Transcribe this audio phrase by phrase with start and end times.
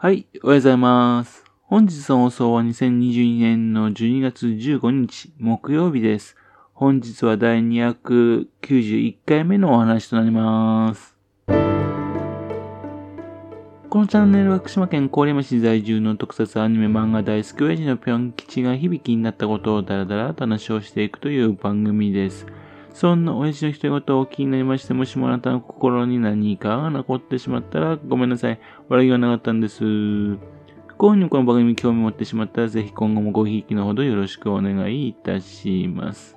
[0.00, 1.42] はい、おはようございます。
[1.64, 6.36] 本日の放送は2022年の12月15日木曜日です。
[6.72, 11.16] 本日は第291回目のお話となります。
[11.48, 11.52] こ
[13.98, 22.46] のチャンネルは福島県郡山市在住の特撮アニメ漫画大好き親父のぴょん吉が響きになったことをダラダラと話をしていくという番組です。
[22.92, 28.58] そんな親父の一言を気になりまして、もしもあなたの心に何かが残ってしまったらごめんなさい。
[28.88, 29.84] 笑いがなかったんです。
[30.96, 36.36] こういうにこの番組に興味を持ってしまったら、ぜひ今後もごひいきのほどよろしくお願いいたします。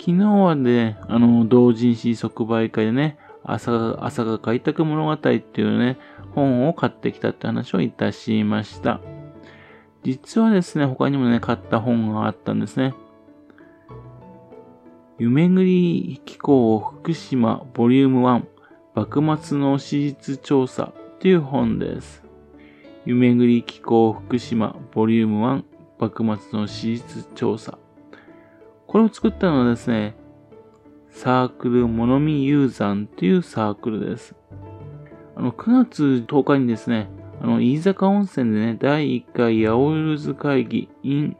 [0.00, 5.96] 昨日はね、あの、同人誌即売会でね、朝朝が開拓物語っていうね、
[6.34, 9.00] 本を買ってきたって話をいたしました。
[10.02, 12.94] 実はですね、他にもね、買った本があったんですね。
[15.20, 18.44] 夢ぐり機構福島ボリューム1
[18.94, 22.22] 幕末の史実調査という本です。
[23.04, 25.64] 夢ぐり機構福島ボリューム1
[25.98, 27.78] 幕末の史実調査。
[28.86, 30.14] これを作ったのはですね、
[31.10, 34.36] サークル物見雄山というサークルです。
[35.34, 37.10] あの、9月10日にですね、
[37.42, 41.36] あの、飯坂温泉でね、第1回八百万会議 in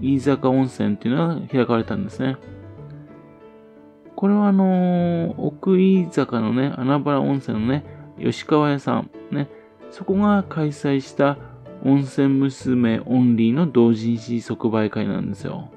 [0.00, 2.36] 飯坂温泉っていうのが開かれたんですね。
[4.16, 7.84] これはあのー、奥飯坂のね、穴原温泉のね、
[8.18, 9.48] 吉川屋さん、ね、
[9.90, 11.36] そこが開催した
[11.84, 15.70] 温泉娘オンリーの同人誌即売会なんですよ。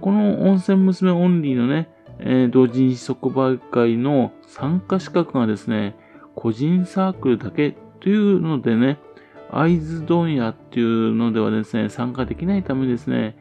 [0.00, 5.96] この温泉娘オンリーのね、えー、同人誌即売会の参加資格がですね、
[6.34, 8.98] 個人サークルだけというのでね、
[9.50, 13.36] 会津問屋っていうのではですね、参加できないためですね、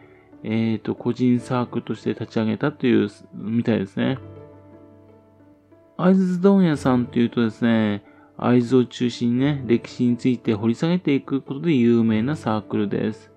[0.50, 4.18] えっ、ー、と、個人サークルとして立ち上げたという、みたいですね。
[5.98, 8.06] 会津問屋さんというとですね、
[8.38, 13.30] 会津を中心にね、歴史について掘り下げていくことで有名なサークルです。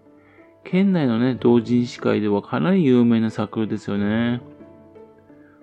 [0.63, 4.41] 県内のね、同人誌会ではかなり有名なサークルですよね。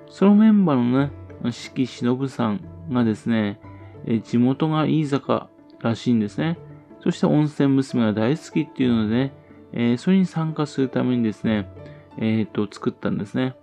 [0.09, 1.11] そのメンバーのね、
[1.49, 2.59] 四季忍さん
[2.91, 3.61] がですね、
[4.25, 6.59] 地元が飯坂らしいんですね。
[6.99, 9.33] そして温泉娘が大好きっていうのでね、
[9.73, 11.69] えー、それに参加するためにですね、
[12.17, 13.55] えっ、と、作ったんですね。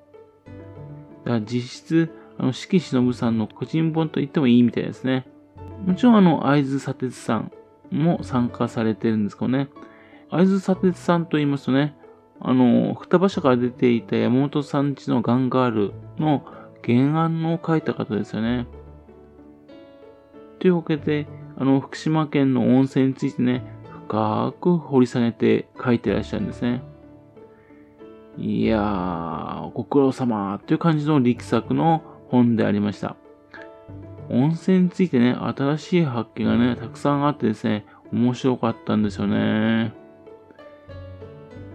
[1.24, 5.26] だから実質、あの、四季忍さんの個人本と言ってもいいみたいですね。
[5.86, 7.52] もちろん、あの、会津砂鉄さん
[7.90, 9.68] も参加されてるんですけどね。
[10.30, 11.96] 会津砂鉄さんと言いますとね、
[12.40, 16.44] あの、双葉社から出ていた山本さんちのガンガールの
[16.84, 18.66] 原案を書いた方ですよね。
[20.58, 21.26] というわけで、
[21.56, 23.64] あの、福島県の温泉についてね、
[24.06, 26.82] 深く掘り下げて書いてらっしゃるんですね。
[28.36, 33.16] いやー、ご苦労様という感じの力作の本でありました。
[34.28, 39.92] 温泉についてね、新しい発見がね、たくさんあってですね、面白かったんですよね。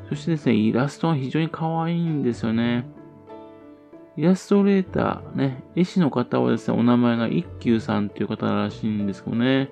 [0.10, 2.86] そしてですね、イラストが非常に可愛いんですよね。
[4.18, 9.70] イラストレーター、ね、絵師の方はですね、お名前が一休さんっていう方らしいんですけどね、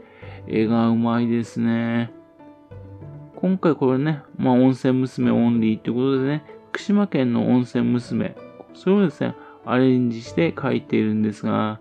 [0.47, 2.11] 絵がうまいですね。
[3.47, 8.35] 今回これね、まあ温泉娘オンリーってことでね、福島県の温泉娘、
[8.73, 9.35] それをですね、
[9.65, 11.79] アレンジして書いているんですが、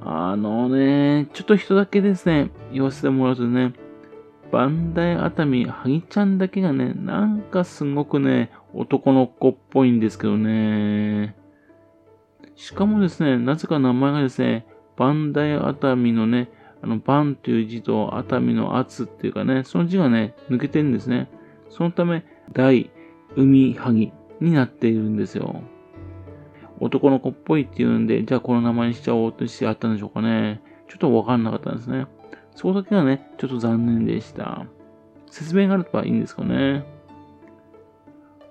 [0.00, 3.72] あのね、ちょっと人だけですね、言わせてもらうとね、
[4.52, 11.34] バンダイ熱海、ハギちゃんだけがね、なんかすごくね、男の子っぽいんですけどね。
[12.54, 16.48] しかもですね、なぜか名前がですね、バンダイ熱海のね、
[16.82, 21.28] あの、バンという字と熱海の圧っていうかね、その字がね、抜けてるんですね。
[21.70, 22.90] そのため、大、
[23.36, 25.62] 海、萩になっているんですよ。
[26.80, 30.62] 男の子っぽいっていうんで、じゃあこの名前にしちゃおうとしてあったんでしょうかね。
[30.88, 32.06] ちょっとわかんなかったんですね。
[32.54, 34.66] そこだけがね、ちょっと残念でした。
[35.30, 36.84] 説明があればいいんですかね。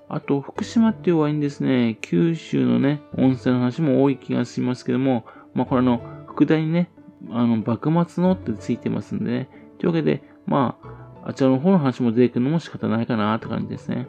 [0.09, 6.89] あと、福島っていうワインですね、九州のね、温泉の話も多い気がしますけども、まあこれの、副題にね、
[7.29, 9.49] あの、幕末のってついてますんでね。
[9.79, 10.77] というわけで、ま
[11.23, 14.07] あ、あちらの方の話も出てくるのも仕方ないかなって感じですね。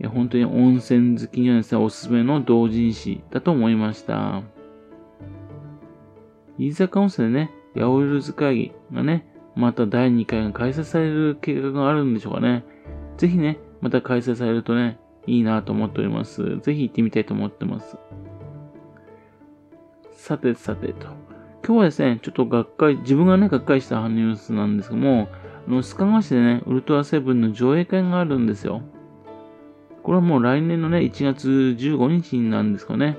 [0.00, 4.42] いや、本当に温泉好きにはですね、おすすめの同人誌だと思いました。
[6.58, 12.64] 飯坂温泉でね、八百万会議がね、また第2回が開催される計画があるんでしょうかね。
[13.16, 16.58] ぜひね、また開催されるとね、いいなと思っております。
[16.60, 17.96] ぜひ行ってみたいと思ってます。
[20.20, 21.06] さてさてと。
[21.66, 25.30] 今日はですね、ちょっとがっかり、自分がね、がっかりしたニュースなんですけども、
[25.66, 28.82] あの、須賀川市でね、ウルトラセブンの上映会があるんですよ。
[30.02, 33.16] これはもう来年のね、1月15日なんですかね。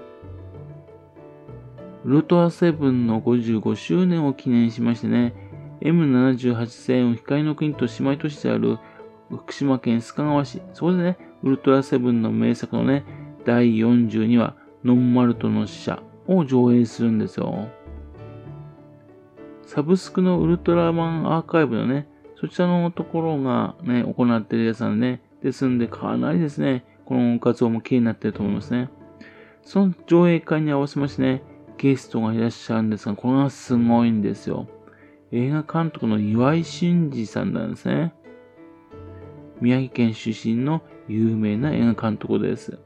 [2.06, 5.34] ウルトラセブンの55周年を記念しましてね、
[5.82, 8.78] M78 星雲光の国と姉妹都市である
[9.32, 13.04] 福島県須賀川市、そこでね、ウルトラセブンの名作のね、
[13.44, 16.04] 第42話、ノンマルトの死者
[16.38, 17.70] を上映するんですよ。
[19.64, 22.08] サブスクのウルトラマンアーカイブのね、
[22.40, 28.90] そちらのところがね、行ってるやつなんでね、ですんでかなりですね、この画像も綺麗になってると思いますね。
[29.64, 31.44] その上映会に合わせましてね、
[31.78, 34.68] ゲストがいらっしゃるんですが、これがすごいんですよ。
[35.32, 38.14] 映画監督の岩井俊二さんなんですね。
[39.62, 42.80] 宮城県出身の有名な映画監督です。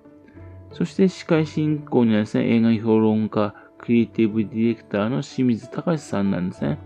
[0.75, 6.79] そして司会進行にはですね、映画評論家、クリエイティブディレクターの清水隆さんなんですね。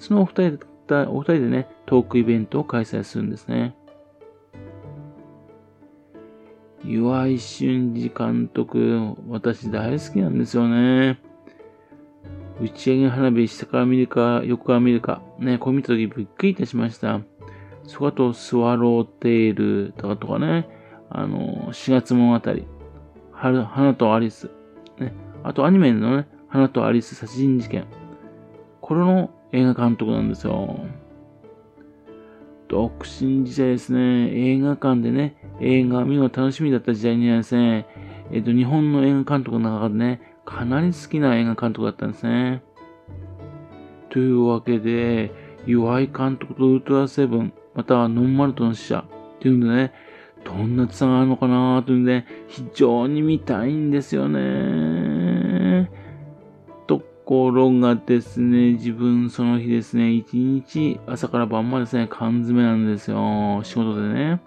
[0.00, 0.66] そのお二人で、
[1.06, 3.76] お二人でね、トークイベントを開催するんですね。
[6.84, 11.20] 岩井俊二監督、私大好きなんですよね。
[12.60, 17.20] 打ち上げ花火下から見るか、横から見るか、ね、これ見たときびっくりいたしました。
[17.84, 20.68] そこあと、スワローテールとかとかね、
[21.10, 22.75] あの、4月物語、
[23.36, 24.50] 花とアリス、
[24.98, 25.12] ね、
[25.44, 27.86] あとアニメのね、花とアリス殺人事件。
[28.80, 30.80] これの映画監督なんですよ。
[32.68, 37.86] 独身時代ですね、映画館でね、映画見るの楽しみだった時代にはですね、
[38.32, 42.62] えっ、と、日本の映画監督の中でね、かなり好きな映画監督だったんですね。
[44.10, 45.30] というわけで、
[45.66, 49.92] 岩井監督とウルトラセブン、またはノンマルトの死者っていうんでね、
[50.46, 55.90] どんなツアーがるのかなというんで、非常に見たいんですよね。
[56.86, 63.60] ところがですね、自分その日ですね、一日朝から晩までですね、缶詰なんですよ。
[63.64, 64.40] 仕事でね。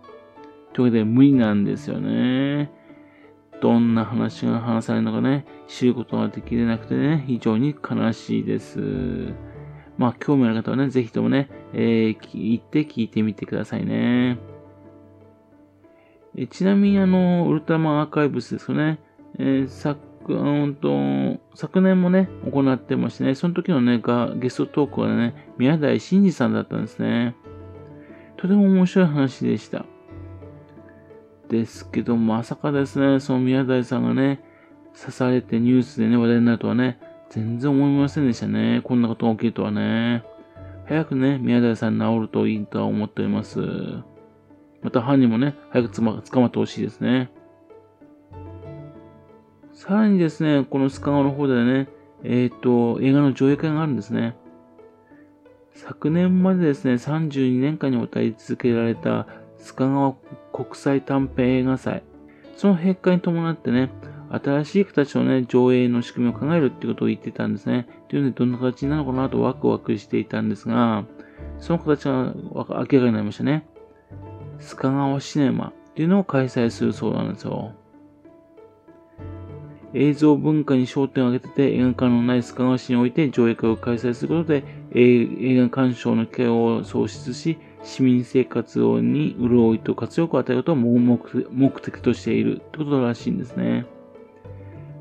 [0.72, 2.72] というわけで無理なんですよね。
[3.62, 8.80] どんな話が話されるのかね、知ることができれなくてね、非常に悲しいです。
[9.98, 14.38] まあ、興味ある方はね、ぜひともね、えー、聞いて聞いてみてくださいね。
[16.36, 19.00] えちなみに、あの、ウルトラマンアーカイブスですよね。
[19.38, 20.00] えー、昨、
[20.34, 27.36] うんと、昨年もね、行ってましてね、その時のね、がゲストトークはね、宮台真司さんだったんですね。
[28.38, 29.86] とても面白い話でした。
[31.50, 34.42] ですけど、まさかですね、その宮台さんがね、
[34.98, 37.00] 刺されてニュースでね、話題になるとはね、
[37.30, 38.82] 全然思いませんでしたね。
[38.84, 40.24] こんなことが起きるとはね。
[40.88, 43.60] 早くね、宮台さん治るといいとは思っております。
[44.82, 47.32] また犯人もね、早く捕まってほしいですね。
[49.74, 51.90] さらにですね、このスカ川の方でね、
[52.24, 54.36] えっ、ー、と、映画の上映会があるんですね。
[55.74, 59.28] 昨年までですね、32年間にわたり続けられた
[59.58, 60.14] 須賀川
[60.52, 62.04] 国際短編映画祭。
[62.58, 63.90] その閉会に伴ってね、
[64.30, 67.88] 新しい形のね、上映の仕組みを考えるってことを言ってたんですね。
[68.10, 71.06] というので、どんな形なのかなとワクワクしていたんですが、
[71.60, 73.66] その形が明らかになりましたね。
[74.60, 77.74] 須賀川シネマっていうのを開催するそうなんですよ。
[79.94, 84.64] 映像文化に焦点を当てて映画館のない須賀川市において上映会を開催することで
[84.94, 93.86] 映画鑑賞の機会を創出し、市民生活に潤いと活力を与えることを目的としているってことらしいんですね。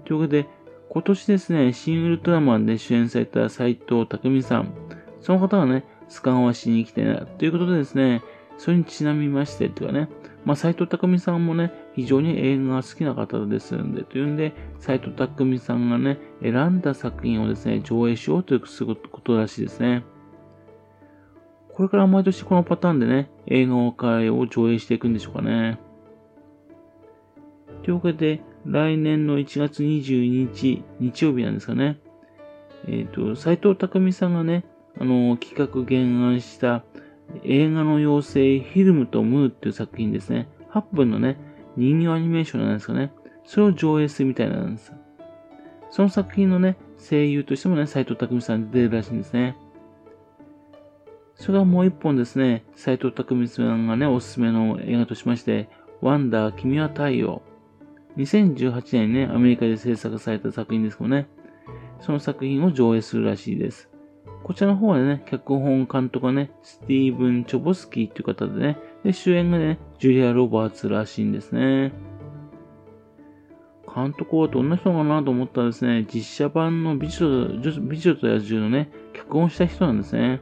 [0.05, 0.49] というわけで、
[0.88, 4.72] 今年ですね、新ウルトラマンで主演された斎藤匠さん。
[5.20, 8.22] その方がね、スカンはしに来てな、ということでですね、
[8.58, 10.08] それにちなみまして、というかね、
[10.44, 20.05] まあ、斎藤匠さんもね、非常に映画が好きな方ですんで、というんで、斎藤匠さんがね、選んだ作品をですね、上映しようということらしいですね。
[21.72, 25.79] これから毎年このパターンでね、映画会を上映していくんでしょうかね。
[27.84, 32.00] というわけで、来年の1月22日、日曜日なんですかね。
[32.88, 34.65] えっ、ー、と、斎藤匠さんがね、
[35.00, 36.84] あの、企画原案した
[37.44, 40.49] 映画の妖精フィルムとムーっていう作品ですね。
[40.73, 41.37] 8分のね、
[41.77, 43.13] 人形アニメーションなんですかね。
[43.44, 44.93] それを上映するみたいなんです。
[45.91, 49.56] その作品のね、声優としてもね、斎藤匠さん出るらしいんですね。
[51.35, 55.69] それはもう一本ですね、斎藤匠さんがね、おすすめの映画としまして、
[56.01, 57.43] ワンダー君は太陽。
[58.17, 61.29] 2018年にね、アメリカで制作された作品ですけどね、
[62.01, 63.89] その作品を上映するらしいです。
[64.42, 71.92] こちらの方はね、脚本監督がね、スティーブン・チョボスキーっていう方でね、で主演がね、ジュリア・ロバーツらしいんですね。
[73.94, 77.48] 監督はどんな人かなと思ったらですね、実写版の美女
[77.80, 80.40] 美女と野獣のね、脚本した人なんですね。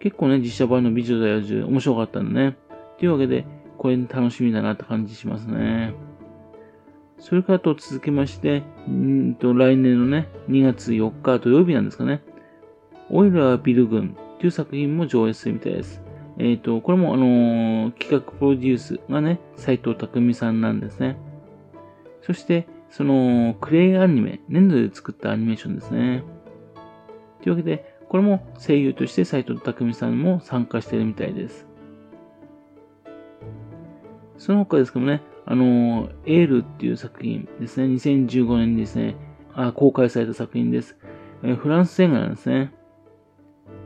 [0.00, 2.56] 結構ね、実写版の美女と野獣面白かったんでね。
[2.98, 3.44] というわけで、
[3.76, 5.94] これ楽しみだなって感じしますね。
[7.18, 12.22] それからと続きまして、んと来年のね、2月4日土曜日なんですかね、
[13.10, 16.02] オイラービル群という作品も上映するみたいです。
[16.38, 21.16] えっ、ー、と、これもあのー、企画プロデュースがね、斎藤匠さんなんですね。
[22.22, 26.22] そして、その、クレイアニメ、粘土で作ったアニメーションですね。
[27.42, 31.66] というわけで、これも声優として斎藤匠さんも参加しているみたいです。
[34.38, 37.86] その他ですけどもね、あの、エールっていう作品ですね。
[37.94, 39.16] 2015年にですね、
[39.54, 40.96] あ公開された作品です。
[41.42, 42.72] えフランス映画なんですね。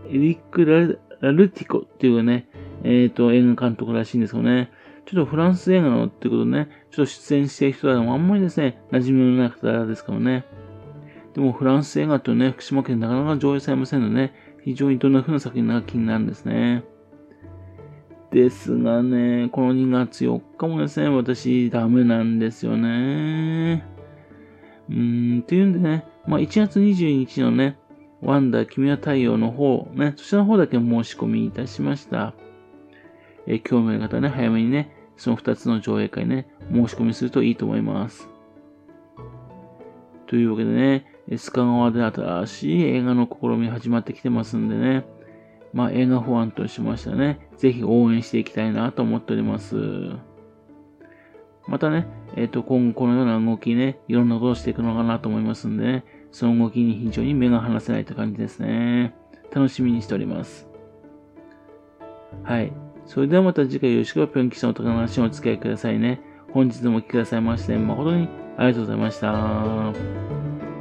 [0.09, 2.49] エリック・ラルティコっていうね、
[2.85, 4.71] えっ、ー、と、映画監督らしいんですよね。
[5.07, 10.45] ちょっとフランス映画のってことね、ちょっと出演してる人はあんまりですね、馴染みのない方ですからね。
[11.35, 14.35] でもフランス映画とね、福島県なかなか上映されませんのでね、
[14.65, 16.85] 非常にどんな風な作品なのか気になるんですね。
[18.31, 23.85] ですがね、この2月4日もですね、私ダメなんですよね。
[24.89, 27.79] うーん、っていうんでね、まあ1月22日のね、
[28.23, 32.35] ワンダー君は太陽の方、ね、そちらの方だけ申し込みいたしました。
[33.47, 38.29] えー、興味ある方ね、早めにね、その2つの上映会ね、申し込みするといいと思います。
[40.27, 45.05] というわけでね、スカ川で新しい映画の試み始まってきてますんでね、
[45.73, 49.77] まあ、映画ファンとしましてね、ぜひ応援していきたいなと思っております。
[51.67, 59.15] またね、えっ、ー、と、今後このような動きね、いろんなことをしていくのかなと思いますんでね、その動きに非常に目が離せないって感じですね。
[59.55, 60.67] 楽しみにしております。
[62.43, 62.73] はい。
[63.07, 66.21] それではまた次回よろしくはぴょん吉のお宝の話お付き合いくださいね。
[66.53, 70.72] 本日もお聴きくださいまして誠にありがとうございました。